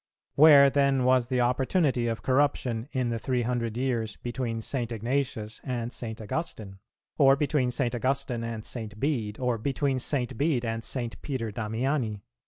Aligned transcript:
Where 0.33 0.71
then 0.71 1.03
was 1.03 1.27
the 1.27 1.41
opportunity 1.41 2.07
of 2.07 2.23
corruption 2.23 2.89
in 2.91 3.09
the 3.09 3.19
three 3.19 3.43
hundred 3.43 3.77
years 3.77 4.15
between 4.15 4.59
St. 4.59 4.91
Ignatius 4.91 5.61
and 5.63 5.93
St. 5.93 6.19
Augustine? 6.19 6.79
or 7.19 7.35
between 7.35 7.69
St. 7.69 7.93
Augustine 7.93 8.43
and 8.43 8.65
St. 8.65 8.99
Bede? 8.99 9.37
or 9.39 9.59
between 9.59 9.99
St. 9.99 10.35
Bede 10.35 10.65
and 10.65 10.83
St. 10.83 11.21
Peter 11.21 11.51
Damiani? 11.51 12.23